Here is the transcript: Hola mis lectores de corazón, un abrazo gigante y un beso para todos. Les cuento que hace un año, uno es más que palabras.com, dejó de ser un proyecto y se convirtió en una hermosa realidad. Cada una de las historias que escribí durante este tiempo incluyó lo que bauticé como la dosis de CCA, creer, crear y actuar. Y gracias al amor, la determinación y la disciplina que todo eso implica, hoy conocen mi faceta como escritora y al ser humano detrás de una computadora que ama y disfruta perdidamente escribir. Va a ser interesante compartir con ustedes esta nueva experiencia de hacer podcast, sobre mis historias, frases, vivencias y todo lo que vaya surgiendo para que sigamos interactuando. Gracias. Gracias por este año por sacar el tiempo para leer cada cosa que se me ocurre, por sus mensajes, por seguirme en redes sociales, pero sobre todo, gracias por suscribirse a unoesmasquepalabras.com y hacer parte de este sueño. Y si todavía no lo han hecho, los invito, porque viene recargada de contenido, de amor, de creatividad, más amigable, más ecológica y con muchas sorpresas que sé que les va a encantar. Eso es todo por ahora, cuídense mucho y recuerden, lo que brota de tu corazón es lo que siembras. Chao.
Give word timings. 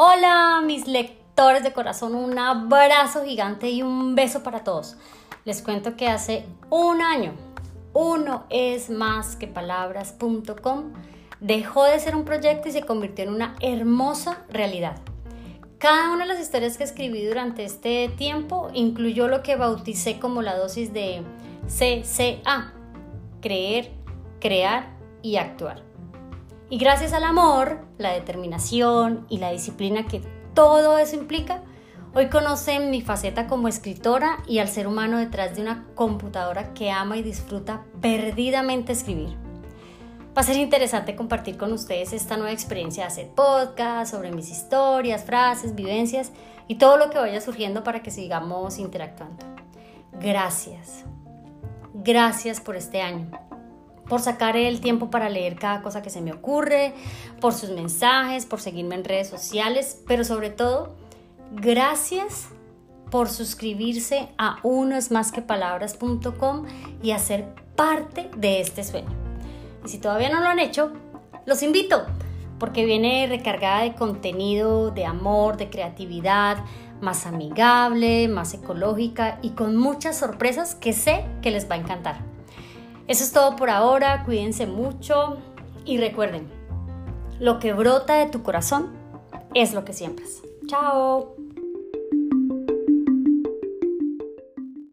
Hola 0.00 0.62
mis 0.64 0.86
lectores 0.86 1.64
de 1.64 1.72
corazón, 1.72 2.14
un 2.14 2.38
abrazo 2.38 3.24
gigante 3.24 3.68
y 3.68 3.82
un 3.82 4.14
beso 4.14 4.44
para 4.44 4.62
todos. 4.62 4.96
Les 5.44 5.60
cuento 5.60 5.96
que 5.96 6.06
hace 6.06 6.44
un 6.70 7.02
año, 7.02 7.32
uno 7.94 8.44
es 8.48 8.90
más 8.90 9.34
que 9.34 9.48
palabras.com, 9.48 10.92
dejó 11.40 11.82
de 11.82 11.98
ser 11.98 12.14
un 12.14 12.24
proyecto 12.24 12.68
y 12.68 12.70
se 12.70 12.82
convirtió 12.82 13.24
en 13.24 13.34
una 13.34 13.56
hermosa 13.60 14.44
realidad. 14.50 14.98
Cada 15.78 16.12
una 16.12 16.26
de 16.26 16.34
las 16.34 16.40
historias 16.40 16.78
que 16.78 16.84
escribí 16.84 17.26
durante 17.26 17.64
este 17.64 18.08
tiempo 18.16 18.70
incluyó 18.74 19.26
lo 19.26 19.42
que 19.42 19.56
bauticé 19.56 20.20
como 20.20 20.42
la 20.42 20.56
dosis 20.56 20.92
de 20.92 21.24
CCA, 21.66 22.72
creer, 23.40 23.90
crear 24.38 24.96
y 25.22 25.38
actuar. 25.38 25.82
Y 26.70 26.76
gracias 26.76 27.14
al 27.14 27.24
amor, 27.24 27.78
la 27.96 28.12
determinación 28.12 29.24
y 29.30 29.38
la 29.38 29.50
disciplina 29.50 30.06
que 30.06 30.20
todo 30.52 30.98
eso 30.98 31.16
implica, 31.16 31.62
hoy 32.14 32.28
conocen 32.28 32.90
mi 32.90 33.00
faceta 33.00 33.46
como 33.46 33.68
escritora 33.68 34.42
y 34.46 34.58
al 34.58 34.68
ser 34.68 34.86
humano 34.86 35.16
detrás 35.16 35.56
de 35.56 35.62
una 35.62 35.86
computadora 35.94 36.74
que 36.74 36.90
ama 36.90 37.16
y 37.16 37.22
disfruta 37.22 37.84
perdidamente 38.02 38.92
escribir. 38.92 39.34
Va 40.36 40.42
a 40.42 40.44
ser 40.44 40.56
interesante 40.56 41.16
compartir 41.16 41.56
con 41.56 41.72
ustedes 41.72 42.12
esta 42.12 42.36
nueva 42.36 42.52
experiencia 42.52 43.04
de 43.04 43.08
hacer 43.08 43.28
podcast, 43.28 44.12
sobre 44.12 44.30
mis 44.30 44.50
historias, 44.50 45.24
frases, 45.24 45.74
vivencias 45.74 46.32
y 46.68 46.74
todo 46.74 46.98
lo 46.98 47.08
que 47.08 47.18
vaya 47.18 47.40
surgiendo 47.40 47.82
para 47.82 48.02
que 48.02 48.10
sigamos 48.10 48.78
interactuando. 48.78 49.42
Gracias. 50.20 51.04
Gracias 51.94 52.60
por 52.60 52.76
este 52.76 53.00
año 53.00 53.47
por 54.08 54.20
sacar 54.20 54.56
el 54.56 54.80
tiempo 54.80 55.10
para 55.10 55.28
leer 55.28 55.56
cada 55.56 55.82
cosa 55.82 56.02
que 56.02 56.10
se 56.10 56.20
me 56.20 56.32
ocurre, 56.32 56.94
por 57.40 57.52
sus 57.52 57.70
mensajes, 57.70 58.46
por 58.46 58.60
seguirme 58.60 58.94
en 58.94 59.04
redes 59.04 59.28
sociales, 59.28 60.02
pero 60.06 60.24
sobre 60.24 60.50
todo, 60.50 60.94
gracias 61.52 62.48
por 63.10 63.28
suscribirse 63.28 64.28
a 64.38 64.58
unoesmasquepalabras.com 64.62 66.66
y 67.02 67.10
hacer 67.12 67.46
parte 67.76 68.30
de 68.36 68.60
este 68.60 68.84
sueño. 68.84 69.10
Y 69.84 69.88
si 69.88 69.98
todavía 69.98 70.30
no 70.30 70.40
lo 70.40 70.48
han 70.48 70.58
hecho, 70.58 70.92
los 71.46 71.62
invito, 71.62 72.04
porque 72.58 72.84
viene 72.84 73.26
recargada 73.28 73.82
de 73.82 73.94
contenido, 73.94 74.90
de 74.90 75.06
amor, 75.06 75.56
de 75.56 75.70
creatividad, 75.70 76.58
más 77.00 77.26
amigable, 77.26 78.28
más 78.28 78.54
ecológica 78.54 79.38
y 79.42 79.50
con 79.50 79.76
muchas 79.76 80.18
sorpresas 80.18 80.74
que 80.74 80.92
sé 80.92 81.24
que 81.42 81.50
les 81.50 81.70
va 81.70 81.76
a 81.76 81.78
encantar. 81.78 82.37
Eso 83.08 83.24
es 83.24 83.32
todo 83.32 83.56
por 83.56 83.70
ahora, 83.70 84.22
cuídense 84.24 84.66
mucho 84.66 85.38
y 85.86 85.96
recuerden, 85.96 86.46
lo 87.40 87.58
que 87.58 87.72
brota 87.72 88.14
de 88.14 88.26
tu 88.26 88.42
corazón 88.42 88.90
es 89.54 89.72
lo 89.72 89.84
que 89.86 89.94
siembras. 89.94 90.42
Chao. 90.66 91.34